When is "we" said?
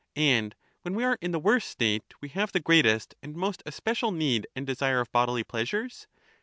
0.95-1.03, 2.21-2.29